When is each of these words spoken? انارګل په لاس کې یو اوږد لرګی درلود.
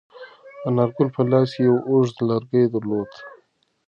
انارګل 0.67 1.07
په 1.15 1.21
لاس 1.31 1.49
کې 1.55 1.61
یو 1.67 1.77
اوږد 1.89 2.17
لرګی 2.29 2.63
درلود. 2.73 3.11